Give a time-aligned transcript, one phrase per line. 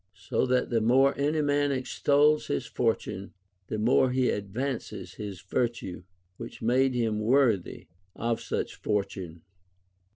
[0.17, 3.35] So that the more any man extols his fortune,
[3.67, 6.05] the more he advances his vhtue,
[6.37, 7.85] which made him worthy
[8.15, 9.43] of such fortune.